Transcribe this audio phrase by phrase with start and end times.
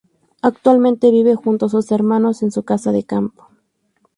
[0.41, 3.49] Actualmente, vive junto a sus hermanos, en su casa de campo.